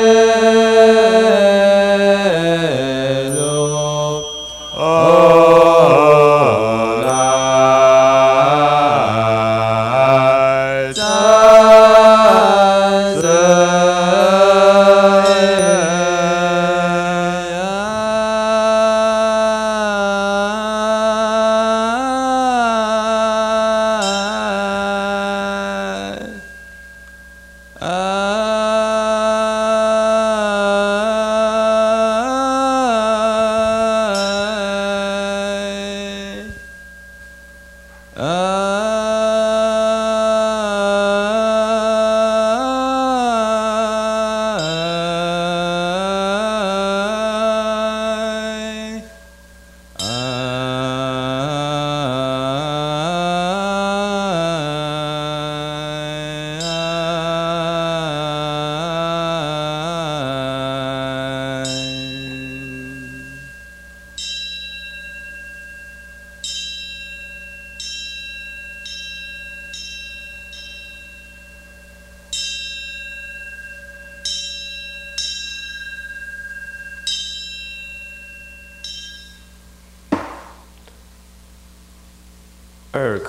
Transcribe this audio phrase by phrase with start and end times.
[0.00, 0.57] 二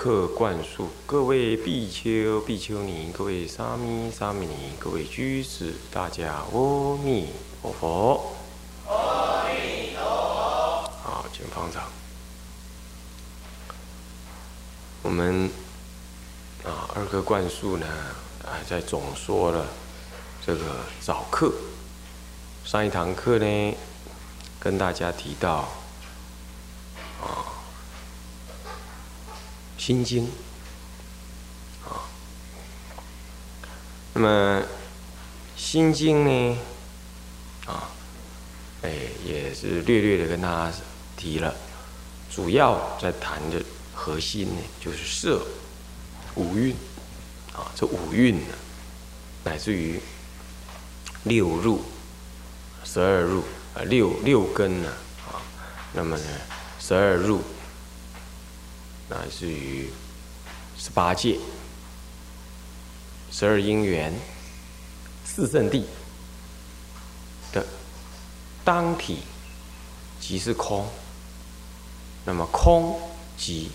[0.02, 7.28] 课灌输，各位比丘、比丘尼，各位沙弥、沙弥尼，各位居士，大家阿弥
[7.62, 8.34] 陀佛。
[8.88, 10.90] 阿弥陀佛。
[11.04, 11.84] 好，请方丈。
[15.04, 15.50] 我们
[16.64, 17.86] 啊，二课灌输呢，
[18.46, 19.66] 还在总说了
[20.46, 20.62] 这个
[21.02, 21.52] 早课。
[22.64, 23.76] 上一堂课呢，
[24.62, 25.68] 跟大家提到。
[29.90, 30.24] 心经。
[31.84, 32.06] 啊，
[34.14, 34.62] 那么
[35.58, 36.58] 心经呢
[37.66, 37.90] 啊，
[38.84, 38.92] 哎，
[39.26, 40.72] 也是略略的跟他
[41.18, 41.56] 提了，
[42.30, 43.60] 主要在谈的
[43.96, 45.44] 核心呢，就是色
[46.36, 46.76] 五蕴。
[47.52, 48.54] 啊，这五蕴呢，
[49.44, 50.00] 乃至于
[51.24, 51.84] 六入、
[52.84, 54.94] 十二入啊，六六根呢
[55.28, 55.42] 啊，
[55.94, 56.28] 那么呢，
[56.80, 57.42] 十二入。
[59.09, 59.90] 乃至于
[60.78, 61.40] 十八界、
[63.31, 64.14] 十二因缘、
[65.25, 65.86] 四圣地
[67.52, 67.66] 的
[68.64, 69.20] 当体
[70.20, 70.88] 即是空，
[72.23, 73.00] 那么空
[73.35, 73.72] 即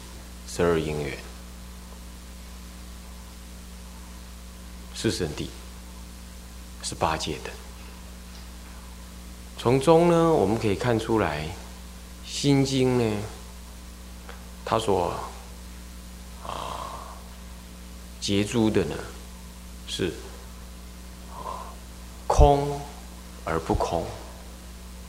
[0.48, 1.18] 十二因缘、
[4.94, 5.50] 四圣地、
[6.82, 7.52] 十八界等。
[9.58, 11.44] 从中呢，我们可以看出来，
[12.24, 13.22] 《心经》呢。
[14.74, 15.14] 他说
[16.44, 17.14] ：“啊，
[18.20, 18.96] 结珠的呢，
[19.86, 20.12] 是
[22.26, 22.80] 空
[23.44, 24.04] 而不空，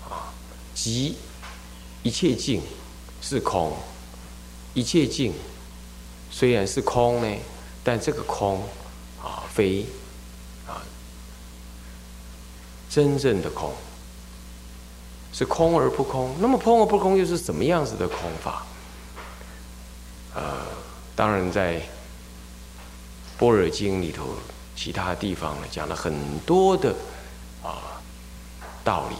[0.08, 0.30] 啊
[0.76, 1.18] 即
[2.04, 2.62] 一切境
[3.24, 3.76] 是空，
[4.76, 5.34] 一切境
[6.30, 7.38] 虽然是空呢，
[7.84, 8.62] 但这个空
[9.20, 9.84] 啊非
[10.68, 10.78] 啊
[12.88, 13.74] 真正的空，
[15.34, 16.36] 是空而不空。
[16.40, 18.64] 那么空而不空又是什么样子的空法？”
[21.16, 21.80] 当然，在
[23.38, 24.36] 《般若经》里头，
[24.76, 26.94] 其他地方呢讲了很多的
[27.64, 28.02] 啊
[28.84, 29.16] 道理。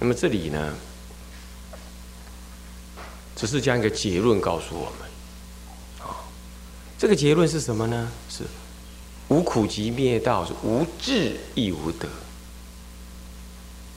[0.00, 0.74] 那么这里呢，
[3.36, 6.08] 只是将一个结论告诉我们。
[6.08, 6.24] 啊，
[6.98, 8.10] 这个结论是什么呢？
[8.30, 8.44] 是
[9.28, 12.08] 无苦集灭道，是无智亦无得。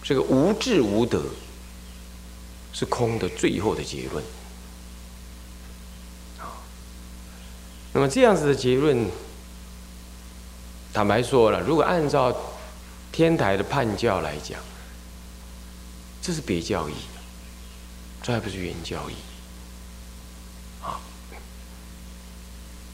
[0.04, 1.22] 这个无智无得
[2.74, 4.24] 是空的最后的结论。
[7.98, 9.10] 那么这样子的结论，
[10.94, 12.32] 坦白说了，如果按照
[13.12, 14.60] 天台的判教来讲，
[16.22, 16.94] 这是别教义，
[18.22, 19.16] 这还不是原教义
[20.84, 21.02] 啊，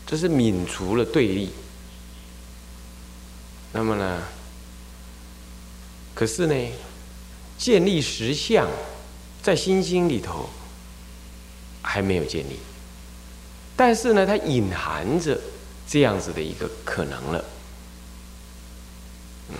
[0.07, 1.51] 这是泯除了对立。
[3.73, 4.23] 那么呢，
[6.15, 6.55] 可是呢，
[7.57, 8.69] 建立实相
[9.41, 10.49] 在心经里头
[11.81, 12.57] 还没有建立，
[13.75, 15.39] 但是呢，它隐含着
[15.87, 17.45] 这样子的一个可能了。
[19.49, 19.55] 嗯，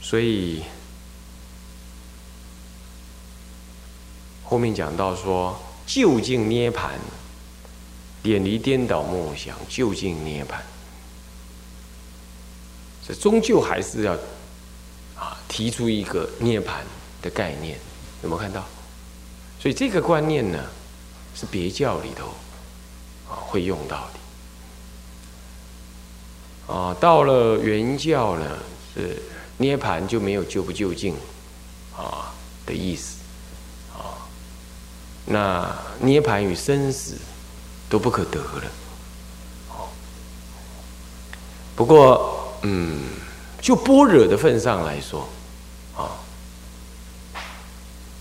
[0.00, 0.62] 所以
[4.42, 6.98] 后面讲到说，究竟涅盘，
[8.22, 10.62] 远离颠倒梦想，究竟涅盘。
[13.06, 14.14] 这终究还是要
[15.14, 16.80] 啊提出一个涅槃
[17.20, 17.78] 的概念，
[18.22, 18.66] 有没有看到？
[19.64, 20.62] 所以这个观念呢，
[21.34, 22.26] 是别教里头
[23.30, 24.06] 啊会用到
[26.68, 26.74] 的。
[26.74, 28.58] 啊，到了原教呢，
[28.92, 29.22] 是
[29.56, 31.14] 涅槃就没有究不究竟
[31.96, 32.34] 啊
[32.66, 33.16] 的意思
[33.94, 34.28] 啊。
[35.24, 37.16] 那涅槃与生死
[37.88, 38.70] 都不可得了。
[41.74, 42.54] 不过。
[42.66, 42.98] 嗯，
[43.62, 45.26] 就般若的份上来说，
[45.96, 46.12] 啊，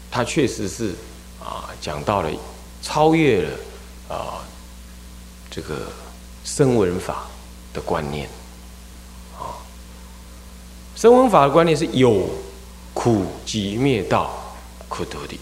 [0.09, 0.93] 他确实是
[1.43, 2.31] 啊讲到了
[2.81, 3.49] 超越了
[4.07, 4.43] 啊
[5.49, 5.87] 这个
[6.43, 7.27] 声闻法
[7.73, 8.27] 的观念，
[9.37, 9.59] 啊，
[10.95, 12.29] 声闻法的观念是有
[12.93, 14.55] 苦集灭道
[14.87, 15.39] 可得的，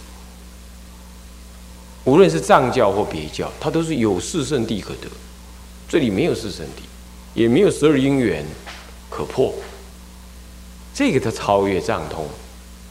[2.04, 5.08] 无论是藏教或别教，它都是有四圣地可得，
[5.88, 6.84] 这里没有四圣地，
[7.34, 8.46] 也没有十二因缘。
[9.14, 9.54] 可破，
[10.94, 12.30] 这个它超越藏通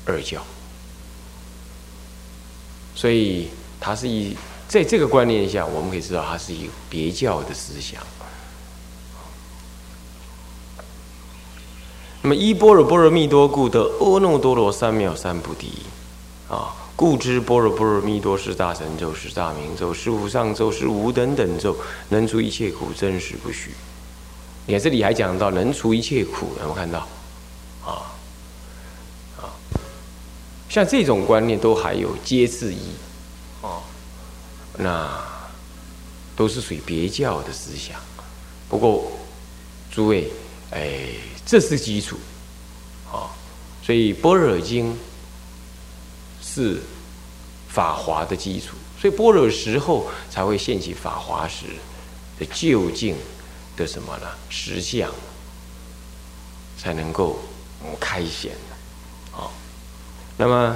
[0.04, 0.44] 二教，
[3.00, 3.48] 所以
[3.80, 4.36] 它是以
[4.68, 8.02] 在这个观念下，我们可以知道它是一个别教的思想。
[12.20, 15.72] 那么依般若波罗蜜多故得阿耨多罗三藐三菩提
[16.46, 21.74] 啊，故知般若波罗蜜多是大神咒，是大明咒，是无上咒，是无等等咒，
[22.10, 23.70] 能除一切苦，真实不虚。
[24.66, 26.98] 你看这里还讲到能除一切苦，有没有看到？
[27.82, 28.12] 啊
[29.40, 29.48] 啊，
[30.70, 32.78] 像这种观念都还有皆是一，
[33.60, 33.82] 哦，
[34.78, 35.20] 那
[36.34, 38.00] 都是属于别教的思想。
[38.68, 39.10] 不过
[39.90, 40.30] 诸位，
[40.70, 41.08] 哎，
[41.44, 42.16] 这是基础，
[43.12, 43.28] 啊，
[43.84, 44.96] 所以般若经
[46.40, 46.80] 是
[47.68, 51.66] 法华的基础，所以般若时候才会现起法华时
[52.38, 53.16] 的究竟。
[53.76, 54.26] 的什么呢？
[54.50, 55.10] 实相
[56.76, 57.38] 才能够
[57.98, 58.79] 开显的，好。
[60.40, 60.74] 那么，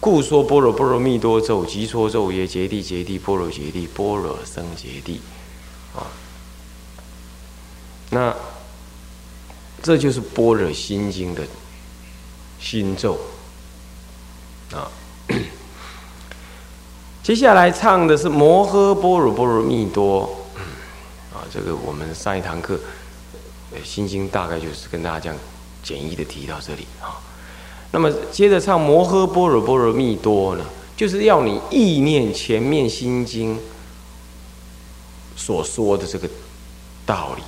[0.00, 5.20] 故说般若波罗蜜多咒，即说咒曰：揭谛揭谛，般若揭谛，般若僧揭谛。
[5.96, 6.02] 啊，
[8.10, 8.34] 那
[9.80, 11.46] 这就是般若心经的
[12.58, 13.16] 心咒
[14.72, 14.90] 啊。
[17.22, 20.22] 接下来唱的是摩诃般若波罗蜜多。
[21.32, 22.74] 啊这个我们上一堂课，
[23.84, 25.38] 《心经》大概就是跟大家这样
[25.84, 27.22] 简易的提到这里啊。
[27.90, 30.64] 那么接着唱摩诃般若波罗蜜多呢，
[30.96, 33.56] 就是要你意念前面《心经》
[35.36, 36.28] 所说的这个
[37.06, 37.42] 道理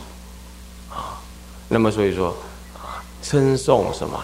[0.91, 1.21] 啊。
[1.69, 2.37] 那么所以说
[2.75, 4.23] 啊，称颂什么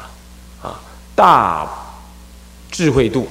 [0.62, 0.80] 啊？
[1.14, 1.68] 大
[2.70, 3.26] 智慧度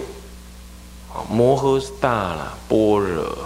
[1.14, 3.38] 啊，摩诃是大了，般若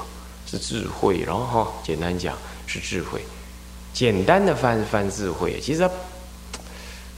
[0.46, 2.36] 是智慧，然后哈，简单讲。
[2.72, 3.26] 是智慧，
[3.96, 5.90] 简单的翻翻智慧，其实，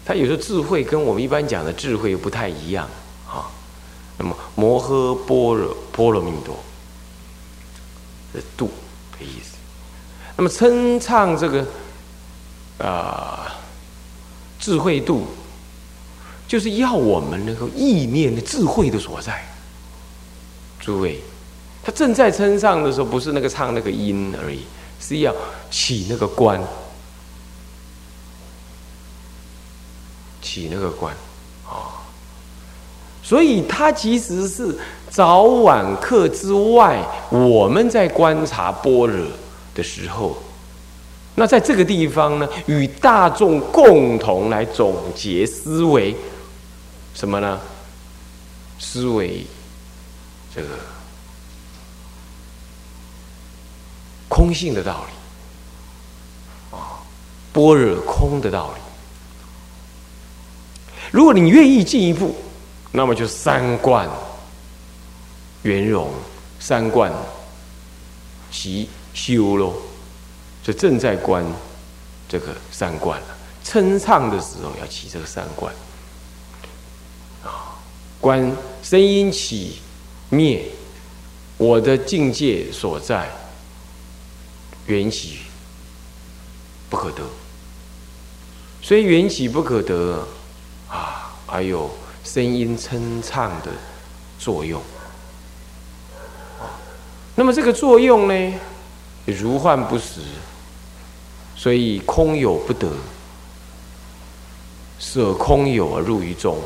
[0.05, 2.88] 它有时候智慧跟我们一般讲的智慧不太一样
[3.27, 3.50] 啊。
[4.17, 6.58] 那么摩诃般若波罗蜜多，
[8.34, 8.70] 是度
[9.17, 9.58] 的意思。
[10.36, 11.65] 那么称唱这个
[12.77, 13.55] 啊
[14.60, 15.27] 智慧度，
[16.48, 19.43] 就是要我们能够意念的智慧的所在。
[20.79, 21.22] 诸位，
[21.84, 24.62] 他正在称唱的时候，不是那个唱那个音而已。
[25.03, 25.36] 是要
[25.72, 26.62] 起那个观，
[30.51, 31.15] 起那个观
[31.65, 32.03] 啊，
[33.24, 34.77] 所以它其实是
[35.10, 39.25] 早晚课之外，我们在观察般若
[39.74, 40.36] 的时候，
[41.36, 46.13] 那在这个地方呢，与大众共同来总结思维
[47.13, 47.58] 什么呢？
[48.77, 49.46] 思维
[50.53, 50.67] 这个。
[54.27, 57.00] 空性的道理，啊，
[57.53, 58.81] 般若空的道理。
[61.11, 62.35] 如果你愿意进一步，
[62.91, 64.09] 那么就三观
[65.63, 66.09] 圆融，
[66.59, 67.11] 三观
[68.49, 69.75] 即修喽，
[70.63, 71.45] 就正在观
[72.27, 73.27] 这个三观了。
[73.63, 75.73] 称唱的时候要起这个三观，
[77.43, 77.77] 啊，
[78.19, 78.51] 观
[78.81, 79.79] 声音起
[80.29, 80.65] 灭，
[81.57, 83.29] 我的境界所在。
[84.87, 85.37] 缘起
[86.89, 87.23] 不可得，
[88.81, 90.27] 所以缘起不可得！
[91.51, 91.91] 还有
[92.24, 93.67] 声音称唱的
[94.39, 94.81] 作用。
[97.36, 98.53] 那么这个作用呢，
[99.25, 100.22] 如幻不实，
[101.58, 102.89] 所以空有不得，
[104.98, 106.58] 舍空有而入于中。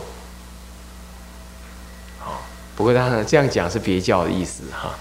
[2.76, 4.94] 不过当然这样讲是别教的意思哈，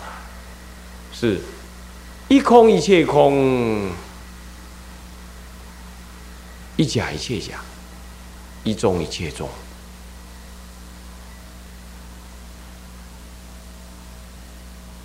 [1.12, 1.40] 是
[2.28, 3.90] 一空一切空，
[6.76, 7.60] 一假一切假，
[8.62, 9.48] 一众一切众。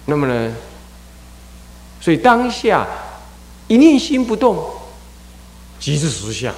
[0.09, 0.55] 那么呢？
[2.01, 2.87] 所以当下
[3.67, 4.65] 一念心不动，
[5.79, 6.53] 即是实相。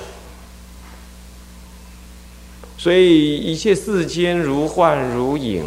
[2.77, 5.65] 所以一切世间如幻如影，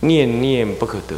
[0.00, 1.16] 念念不可得。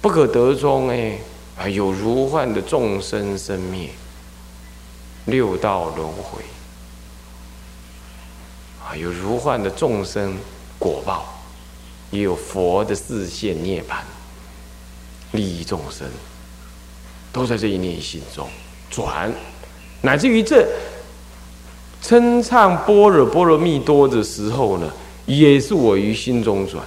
[0.00, 1.18] 不可得中，哎，
[1.58, 3.90] 啊，有如幻的众生生灭，
[5.24, 6.42] 六道轮回，
[8.84, 10.38] 啊，有如幻的众生
[10.78, 11.37] 果报。
[12.10, 13.98] 也有佛的视线涅槃，
[15.32, 16.08] 利益众生，
[17.32, 18.48] 都在这一念心中
[18.90, 19.32] 转，
[20.02, 20.66] 乃至于这
[22.00, 24.92] 称唱般若波罗蜜多的时候呢，
[25.26, 26.82] 也是我于心中转，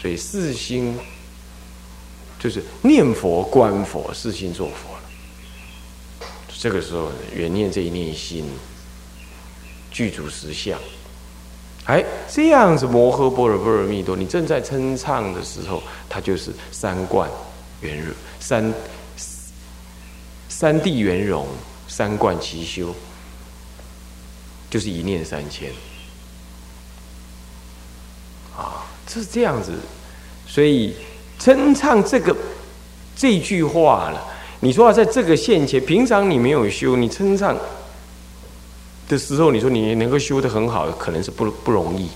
[0.00, 0.98] 所以四心
[2.38, 5.00] 就是念佛观佛，四心做佛了。
[6.58, 8.44] 这个时候，原念这一念心
[9.90, 10.78] 具足实相。
[11.86, 17.30] 哎，这样子摩诃般若波罗蜜多，你正在称唱的时候，它就是三观
[17.80, 18.74] 圆融，三
[20.48, 21.46] 三地圆融，
[21.86, 22.92] 三观齐修，
[24.68, 25.70] 就是一念三千。
[28.56, 29.72] 啊，这是这样子，
[30.44, 30.96] 所以
[31.38, 32.36] 称唱这个
[33.14, 34.20] 这句话了。
[34.58, 37.56] 你说在这个现前，平常你没有修，你称唱。
[39.08, 42.08] 的时候，你说你能够修得很好，可能是不不容易。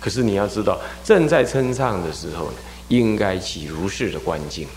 [0.00, 2.50] 可是你要知道，正在称唱的时候，
[2.88, 4.68] 应该起如是的观境。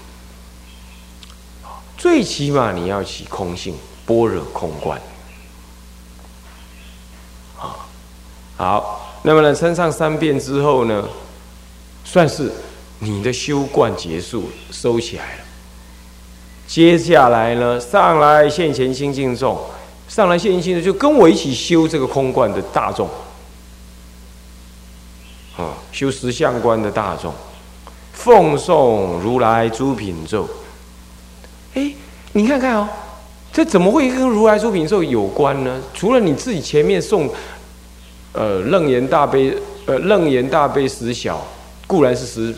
[1.98, 3.76] 最起码你要起空性
[4.06, 5.02] 般若空观。
[7.60, 7.76] 啊，
[8.56, 11.08] 好，那么呢，称唱三遍之后呢，
[12.06, 12.52] 算是
[13.00, 15.44] 你的修观结束，收起来了。
[16.68, 19.60] 接下来呢，上来现前心敬重。
[20.08, 23.08] 上来现行的，就跟我一起修这个空观的大众，
[25.58, 27.34] 啊，修十相观的大众，
[28.14, 30.48] 奉送如来诸品咒。
[31.74, 31.94] 哎，
[32.32, 32.88] 你看看哦，
[33.52, 35.82] 这怎么会跟如来诸品咒有关呢？
[35.94, 37.30] 除了你自己前面诵，
[38.32, 41.46] 呃，楞严大悲，呃，楞严大悲十小，
[41.86, 42.56] 固然是十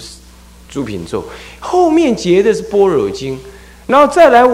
[0.69, 1.25] 诸品咒，
[1.59, 3.37] 后面结的是般若经。
[3.89, 4.47] 然后再来，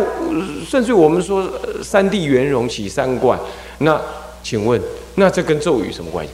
[0.65, 1.45] 甚至我们说
[1.83, 3.37] 三地圆融起三观，
[3.79, 4.01] 那
[4.41, 4.81] 请问，
[5.15, 6.31] 那这跟咒语什么关系？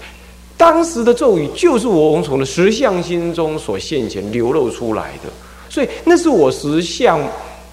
[0.56, 5.30] 当时的咒语就是我从的实相心中所现前流露出来的，
[5.68, 7.20] 所以那是我实相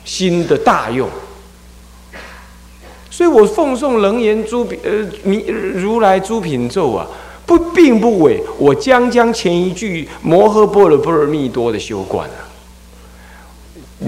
[0.03, 1.07] 心的大用。
[3.11, 4.91] 所以我奉送楞严诸品呃
[5.25, 7.07] 弥如来诸品咒啊，
[7.45, 12.48] 不并不为我将将前一句摩诃般若波罗蜜多的修观啊。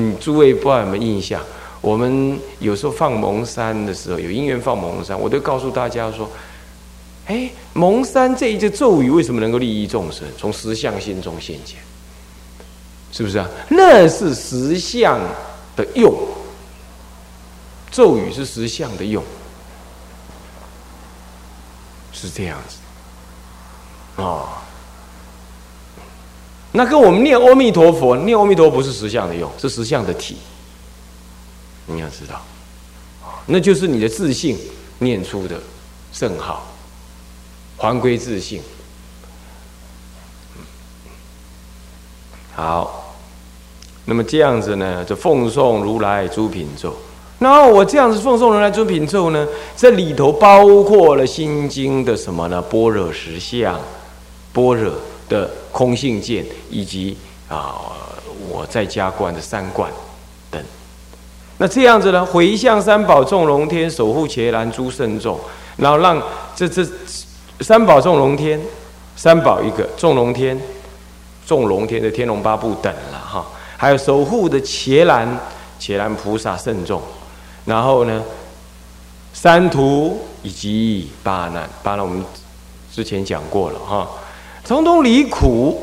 [0.00, 1.42] 嗯，诸位不知道有没有印象？
[1.82, 6.26] 我们有时候放蒙山的时候，有因缘放蒙山，我都告诉大家说：，
[7.26, 10.26] 哎，蒙山这一句咒语为什么能够利益众生？
[10.38, 11.78] 从实相心中现前，
[13.12, 13.46] 是不是啊？
[13.68, 15.20] 那是实相
[15.76, 16.14] 的用，
[17.90, 19.22] 咒语是实相的用，
[22.12, 24.62] 是这样子，啊。
[26.72, 30.36] 那跟我们念阿弥陀佛，念阿弥陀佛不是实相的用，是实相的体。
[31.86, 32.40] 你要知道，
[33.46, 34.56] 那就是你的自信
[34.98, 35.60] 念出的
[36.12, 36.64] 圣号，
[37.76, 38.62] 还归自信。
[42.54, 43.16] 好，
[44.04, 46.94] 那么这样子呢，就奉送如来诸品咒。
[47.40, 52.62] 然后我这样子奉送如来诸品咒呢，这里头包括了心经的什么呢？
[52.62, 53.80] 般若实相，
[54.52, 54.92] 般若。
[55.28, 57.16] 的空性见，以及
[57.48, 57.74] 啊，
[58.48, 59.90] 我在家观的三观
[60.50, 60.62] 等，
[61.58, 62.24] 那这样子呢？
[62.24, 65.38] 回向三宝众龙天，守护伽蓝诸圣众，
[65.76, 66.22] 然后让
[66.54, 66.86] 这这
[67.60, 68.60] 三宝众龙天，
[69.16, 70.58] 三宝一个众龙天，
[71.46, 73.46] 众龙天的天龙八部等了哈，
[73.76, 75.38] 还有守护的伽蓝
[75.78, 77.02] 伽蓝菩萨圣众，
[77.64, 78.22] 然后呢，
[79.32, 82.24] 三途以及八难，八难我们
[82.92, 84.08] 之前讲过了哈。
[84.70, 85.82] 通通离苦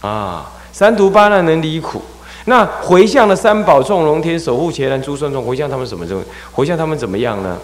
[0.00, 0.50] 啊！
[0.72, 2.02] 三途八难能离苦。
[2.46, 6.04] 那回向的三宝众龙天守护伽蓝诸圣众，回向他们什么？
[6.50, 7.56] 回向他们怎么样呢？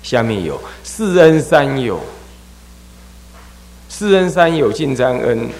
[0.00, 1.98] 下面有四恩三有，
[3.88, 5.50] 四恩三有尽沾恩。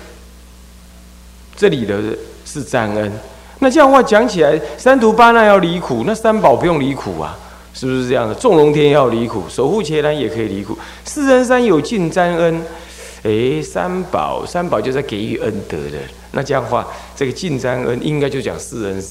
[1.56, 2.00] 这里的
[2.44, 3.12] 是沾恩，
[3.58, 7.36] 那这样话讲起来，三途八难要离苦，那三宝不用离苦啊，
[7.78, 8.34] 是不是这样的？
[8.34, 10.78] 众龙天要离苦，守护伽蓝也可以离苦。
[11.04, 12.64] 四恩三有尽沾恩，
[13.22, 15.98] 哎，三宝三宝就在给予恩德的，
[16.32, 19.04] 那这样的话，这个尽沾恩应该就讲四恩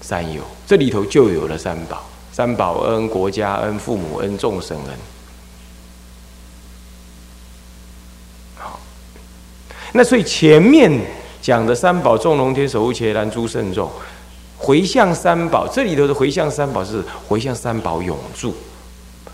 [0.00, 4.96] 三有，这里头就有了三宝：三宝恩、国家恩、父母恩、众生恩。
[8.54, 8.78] 好，
[9.92, 11.00] 那所以前面。
[11.42, 13.90] 讲的三宝众龙天守护伽蓝诸圣众，
[14.62, 18.54] 回向三宝，这里头的回向三宝是回向三宝永驻，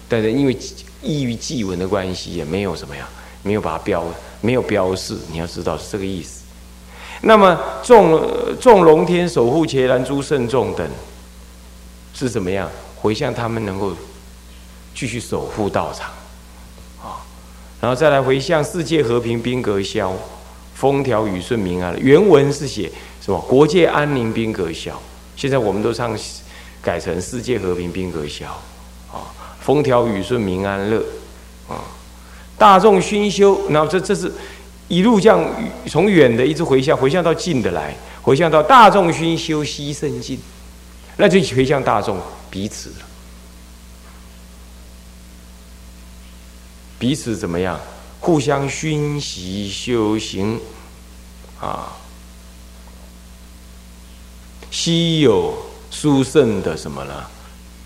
[0.09, 0.57] 但是因为
[1.03, 3.09] 异于祭文的关系，也没有什么呀，
[3.43, 4.05] 没有把它标，
[4.41, 6.45] 没有标示，你要知道是这个意思。
[7.23, 8.23] 那么众
[8.61, 10.89] 众龙天守护伽蓝诸圣众等，
[12.15, 13.93] 是怎么样回向他们能够
[14.95, 16.11] 继续守护道场
[17.03, 17.19] 啊？
[17.81, 20.13] 然后再来回向世界和平兵革消。
[20.75, 23.41] 风调雨顺民安原文是写什么？
[23.49, 24.93] 国界安宁兵革消。
[25.37, 26.19] 现在我们都唱
[26.83, 28.47] 改成世界和平兵革消。
[29.13, 30.99] 啊，风调雨顺民安乐。
[31.69, 31.85] 啊，
[32.59, 33.61] 大众熏修。
[33.69, 34.33] 然后这这是
[34.89, 35.45] 一路这样
[35.87, 40.41] 从远的一直回向，回向到近的来，回向到大众熏修牺牲尽，
[41.17, 42.19] 那就回向大众
[42.51, 42.97] 彼此了。
[46.99, 47.79] 彼此怎么样？
[48.19, 50.59] 互相熏习修行，
[51.61, 51.93] 啊，
[54.87, 55.53] 稀有
[55.91, 57.13] 殊胜的什么呢？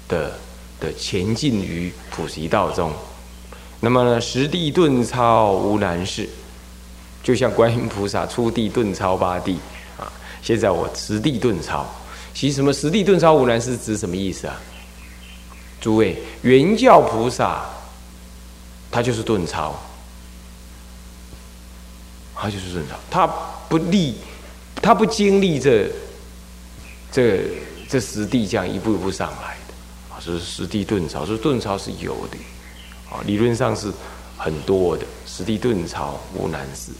[0.07, 0.33] 的
[0.79, 2.93] 的前进于普贤道中。
[3.81, 6.29] 那么呢，实地顿超无难事，
[7.23, 9.59] 就像观音菩萨出地顿超八地
[9.99, 10.13] 啊。
[10.43, 11.87] 现在我实地顿超，
[12.35, 14.61] 其实什么实地顿超无难事指什么意思啊？
[15.81, 17.65] 诸位，原教菩萨
[18.91, 19.75] 他就是顿超。
[22.35, 23.27] 他就是顿超，他
[23.71, 24.17] 不历，
[24.83, 25.91] 他不经历这
[27.13, 27.45] 这
[27.89, 32.37] 这实地这样一步一步上来的啊，是实地顿超，是顿超是有的
[33.11, 33.93] 啊，理论上是
[34.39, 36.93] 很多的实地顿超无难事。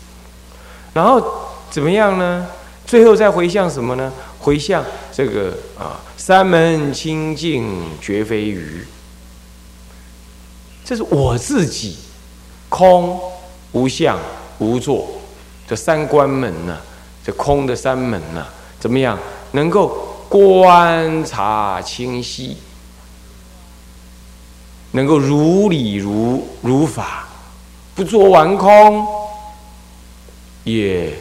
[0.93, 1.23] 然后
[1.71, 2.47] 怎么样呢？
[2.87, 4.13] 最后再回向什么呢？
[4.41, 8.85] 回向这个啊，三门清净绝非余，
[10.85, 11.97] 这是我自己
[12.69, 13.21] 空
[13.71, 14.19] 无相
[14.59, 15.09] 无作。
[15.69, 16.77] 这三关门呢？
[17.25, 18.45] 这空的三门呢？
[18.81, 19.17] 怎么样
[19.53, 22.57] 能够观察清晰？
[24.93, 27.29] 能够如理如如法，
[27.95, 29.07] 不做完空，
[30.65, 31.13] 也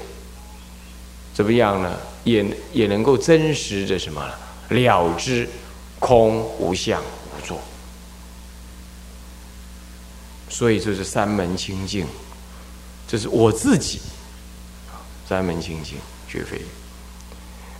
[1.33, 1.97] 怎么样呢？
[2.23, 4.25] 也也能够真实的什么
[4.69, 5.47] 了知
[5.99, 7.59] 空无相无作。
[10.49, 12.07] 所以这是三门清净，
[13.07, 14.01] 这是我自己。
[15.27, 16.59] 三门清净绝非。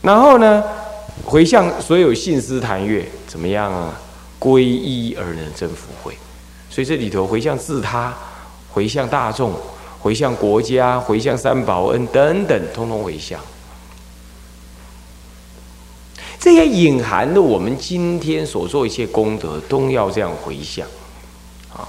[0.02, 0.64] 然后呢，
[1.26, 3.94] 回向所有信思谈悦，怎么样啊？
[4.40, 6.18] 皈依而能增福慧。
[6.70, 8.14] 所以这里头回向自他，
[8.72, 9.54] 回向大众，
[10.00, 13.40] 回向国家，回向三宝恩等等，通通回向。
[16.40, 20.88] 这些隐含的我们今天所做一切功德，都要这样回向
[21.74, 21.88] 啊。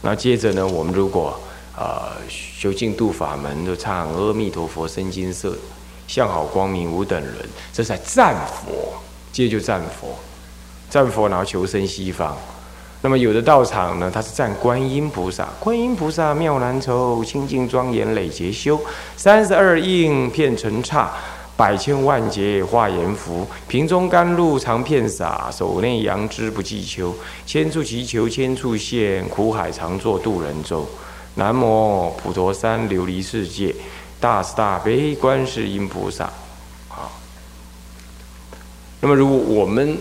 [0.00, 1.38] 那接着呢，我们如果。
[1.74, 5.56] 啊，修净度法门就唱阿弥陀佛生金色，
[6.12, 7.34] 相好光明无等人，
[7.72, 8.92] 这在赞佛，
[9.32, 10.14] 接就赞佛，
[10.90, 12.36] 赞佛然后求生西方。
[13.00, 18.78] 那么有的道场呢，它是赞观音菩萨，观音菩萨妙难酬，清净庄严累劫修，
[19.16, 21.10] 三十二应片成刹，
[21.56, 27.14] 百千万劫化阎浮，瓶中甘露常片洒，手内杨枝不计秋，
[27.46, 30.86] 千处祈求千处现，苦海常作渡人舟。
[31.36, 33.74] 南无普陀山琉璃世界，
[34.22, 36.30] 大慈大悲观世音菩萨。
[36.86, 37.10] 好，
[39.00, 39.98] 那么如果我们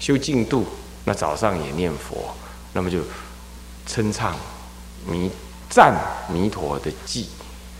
[0.00, 0.64] 修净度，
[1.04, 2.34] 那早上也念佛，
[2.72, 3.00] 那么就
[3.86, 4.34] 称唱
[5.06, 5.30] 弥
[5.68, 5.94] 赞
[6.32, 7.26] 弥陀的偈。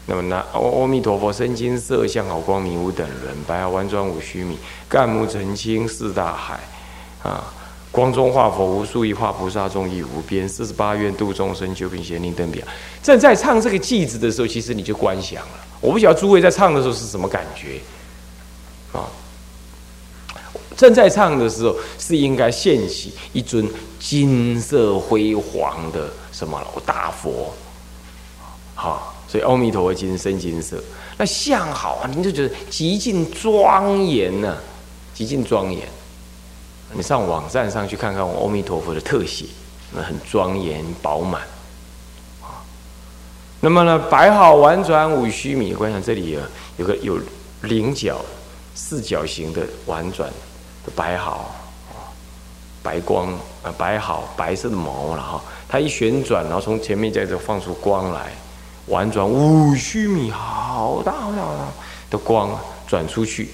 [0.04, 6.60] 那么那阿弥陀佛身金色相好光明无等伦，白毫弯转五须弥，干木澄清四大海。
[7.22, 7.42] 啊。
[7.94, 10.48] 光中化佛无数亿，化菩萨众亦无边。
[10.48, 12.66] 四十八愿度众生，九品咸令登表。
[13.00, 15.52] 正在唱这个偈子的时候，其实你就观想了。
[15.80, 17.80] 我不晓得诸位在唱的时候是什么感觉
[18.92, 19.06] 啊？
[20.76, 23.64] 正在唱的时候是应该现起一尊
[24.00, 27.54] 金色辉煌的什么大佛，
[28.74, 30.82] 好，所以阿弥陀佛金身金色，
[31.16, 34.56] 那相好啊，你就觉得极尽庄严呢，
[35.14, 35.82] 极尽庄严。
[36.96, 39.46] 你上网站上去看看我阿弥陀佛的特写，
[39.92, 41.42] 那很庄严饱满
[42.40, 42.62] 啊。
[43.60, 47.18] 那么呢，摆好婉转五须弥，观想这里啊有个有
[47.62, 48.20] 菱角
[48.76, 50.30] 四角形的婉转
[50.86, 51.52] 的摆好
[51.90, 52.14] 啊，
[52.80, 53.32] 白光
[53.64, 58.32] 啊摆好白色的毛了哈，它一旋转，然后从前面在这放出光来，
[58.86, 61.66] 婉转五须弥，好大好大好大
[62.10, 63.50] 的光转出去，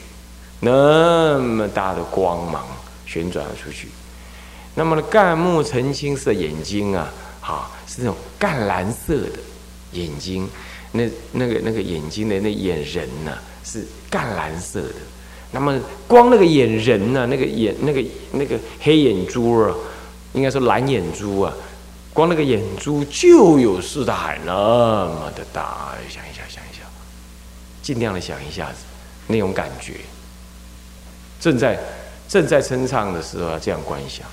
[0.60, 2.66] 那么大的光芒
[3.10, 3.88] 旋转了出去。
[4.76, 9.38] 那么呢，干木澄青色眼睛啊，哈，是那种淡蓝色的
[9.92, 10.48] 眼睛，
[10.92, 14.94] 那那个那个眼睛的那眼仁呢，是淡蓝色的。
[15.50, 19.74] 那么光那个眼仁呢，那个眼那个那个黑眼珠啊，
[20.32, 21.52] 应该说蓝眼珠啊，
[22.12, 25.94] 光那个眼珠就有四大海那么的大。
[26.08, 26.82] 想一下，想一下，
[27.82, 28.76] 尽量的想一下子
[29.26, 29.94] 那种感觉。
[31.40, 31.76] 正在
[32.30, 34.24] 正在称唱的时候，这样观想。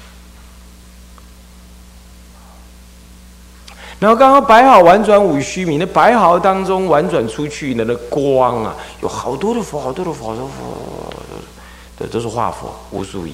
[3.99, 10.53] 然后刚刚摆好婉转五虚名，那摆好当中婉转出去的那光啊，有好多的佛，好多的佛，都佛，
[11.97, 13.33] 对都是化佛，无数亿。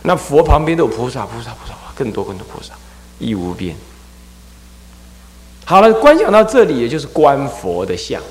[0.00, 2.72] 那佛旁边都有菩萨，菩萨，菩萨，更多更多菩萨，
[3.18, 3.76] 亦无边。
[5.66, 8.22] 好了，观想到这里，也就是观佛的相。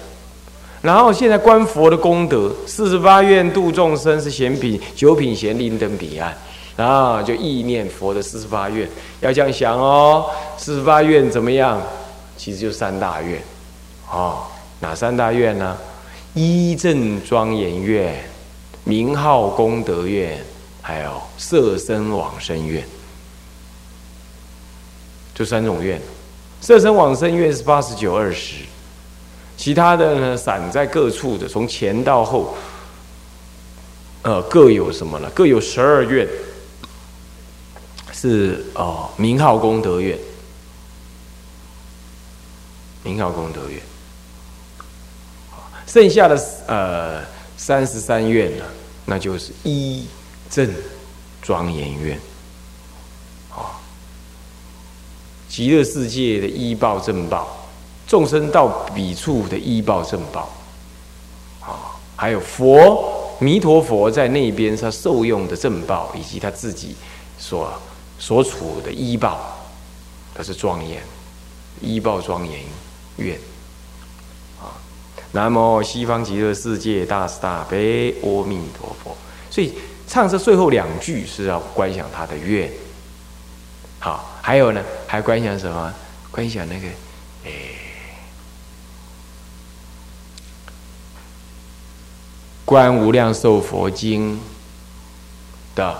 [0.81, 6.37] 然后现在观佛的功德，四十八愿度众生是贤品，九品贤令登彼岸。
[6.77, 8.87] 啊，就意念佛的四十八愿，
[9.19, 10.29] 要这样想哦。
[10.57, 11.81] 四十八愿怎么样？
[12.37, 13.41] 其实就三大愿，
[14.11, 14.43] 哦，
[14.79, 15.75] 哪三大愿呢？
[16.35, 18.15] 一正庄严愿、
[18.83, 20.39] 名号功德愿，
[20.83, 22.85] 还有色身往生愿，
[25.33, 25.99] 就三种愿。
[26.61, 28.57] 色身往生愿是八十九二十，
[29.57, 32.55] 其他的呢散在各处的，从前到后，
[34.21, 35.29] 呃，各有什么呢？
[35.31, 36.25] 各有十二愿。
[38.19, 40.17] 是哦，名号功德院，
[43.03, 43.79] 名号功德院，
[45.85, 47.23] 剩下的呃
[47.57, 48.65] 三十三院呢，
[49.05, 50.07] 那就是一
[50.49, 50.67] 正
[51.43, 52.19] 庄严院，
[53.51, 53.77] 啊，
[55.47, 57.56] 极乐世界的医报正报，
[58.07, 60.49] 众生到彼处的医报正报，
[61.61, 66.95] 啊，还有佛弥陀佛在那边他受用的正报，以及他自己
[67.37, 67.71] 所。
[68.19, 69.59] 所处的医报，
[70.33, 71.03] 它是庄严，
[71.81, 72.61] 医报庄严
[73.17, 73.37] 愿，
[74.59, 74.73] 啊，
[75.33, 79.15] 南无西方极乐世界大慈大悲阿弥陀佛。
[79.51, 79.71] 所以
[80.07, 82.71] 唱这最后两句是要观想他的愿，
[83.99, 85.93] 好，还有呢，还观想什么？
[86.31, 86.87] 观想那个，
[92.67, 94.37] 观无量寿佛经
[95.73, 95.97] 的。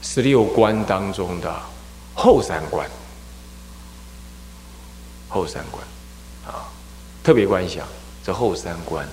[0.00, 1.52] 十六关当中的
[2.14, 2.88] 后三观，
[5.28, 5.84] 后三观
[6.46, 6.70] 啊，
[7.22, 7.84] 特别观想
[8.24, 9.04] 这后三观，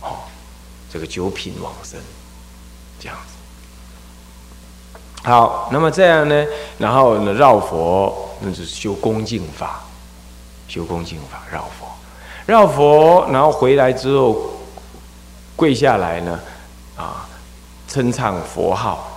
[0.00, 0.18] 哦，
[0.88, 2.00] 这个九品往生
[3.00, 3.34] 这样子。
[5.28, 6.46] 好，那么这样呢，
[6.78, 9.80] 然后呢绕佛，那就是修恭敬法，
[10.68, 11.88] 修恭敬法绕佛，
[12.46, 14.52] 绕佛，然后回来之后
[15.56, 16.38] 跪下来呢，
[16.94, 17.26] 啊，
[17.88, 19.12] 称唱佛号。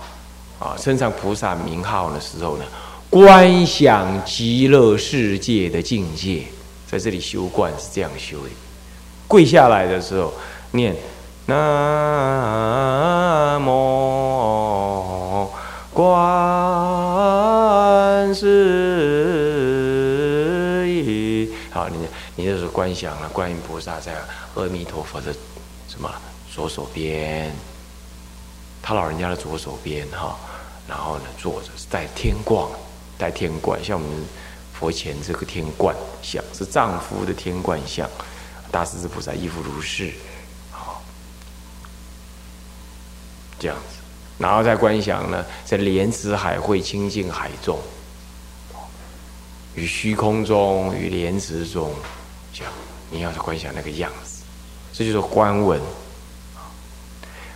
[0.59, 2.65] 啊，称上菩萨名号的时候呢，
[3.09, 6.43] 观想极乐世界的境界，
[6.85, 8.49] 在这里修观是这样修的。
[9.25, 10.33] 跪下来的时候
[10.71, 10.93] 念
[11.45, 11.57] 南
[13.61, 15.49] 无
[15.93, 16.05] 观
[18.35, 18.45] 世
[20.89, 21.49] 音。
[21.71, 24.11] 好，你你就是观想了观音菩萨在
[24.55, 25.33] 阿弥陀佛的
[25.87, 26.11] 什么
[26.59, 27.49] 左手边，
[28.81, 30.37] 他老人家的左手边哈。
[30.89, 32.67] 然后呢，坐着是带天冠，
[33.17, 34.25] 戴天冠，像我们
[34.73, 38.09] 佛前这个天冠像，是丈夫的天冠像，
[38.69, 40.11] 大势至菩萨亦复如是，
[40.69, 41.01] 好，
[43.57, 43.95] 这样子，
[44.37, 47.79] 然后再观想呢，在莲池海会清净海中，
[49.75, 51.93] 于虚空中，于莲池中，
[52.51, 52.73] 这样，
[53.09, 54.41] 你要去观想那个样子，
[54.91, 55.79] 这就是观文。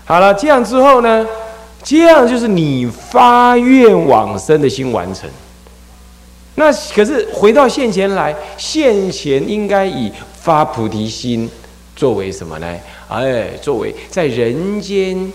[0.05, 1.25] 好了，这样之后呢？
[1.83, 5.29] 这样就是你发愿往生的心完成。
[6.55, 11.49] 那可是回到现前来，现前应该以发菩提心
[11.95, 12.67] 作为什么呢？
[13.09, 15.31] 哎，作为在人间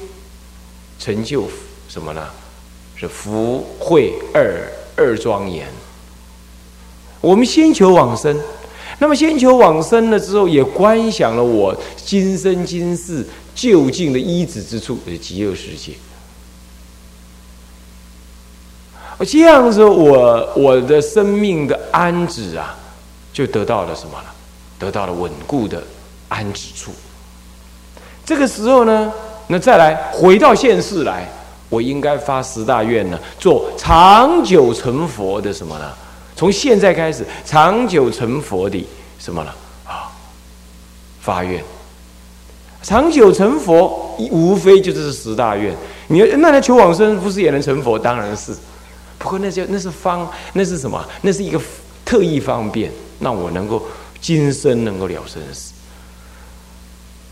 [0.98, 1.44] 成就
[1.88, 2.26] 什么呢？
[2.96, 4.58] 是福慧二
[4.96, 5.66] 二庄严。
[7.20, 8.34] 我们先求往生，
[9.00, 13.26] 那么先求往生了之后，也观想了我今生今世
[13.58, 15.92] 就近的依止之处，是极乐世界。
[19.26, 22.76] 这样子，我我的生命的安止啊，
[23.32, 24.32] 就得到了什么了？
[24.78, 25.82] 得到了稳固的
[26.28, 26.92] 安止处。
[28.24, 29.12] 这个时候呢，
[29.48, 31.28] 那再来回到现世来，
[31.68, 35.92] 我应该发十大愿呢，做长久成佛的什么呢？
[36.36, 38.86] 从现在开始，长久成佛的
[39.18, 39.52] 什么了？
[39.84, 40.12] 啊，
[41.20, 41.60] 发愿。
[42.82, 45.74] 长久成佛，无非就是十大愿。
[46.06, 47.98] 你那来求往生，不是也能成佛？
[47.98, 48.54] 当然是。
[49.18, 51.04] 不过那些那是方，那是什么？
[51.22, 51.60] 那是一个
[52.04, 53.82] 特异方便，让我能够
[54.20, 55.72] 今生能够了生死。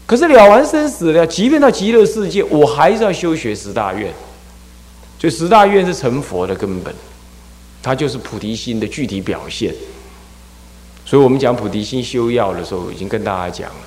[0.05, 4.13] 可是了完生死了，即便到极乐世界，我还是要修学十大愿。
[5.19, 6.95] 所以十大愿是成佛的根本，
[7.83, 9.73] 它就是菩提心的具体表现。
[11.05, 13.81] 所以我们讲菩提心修要的时候，已经跟大家讲了。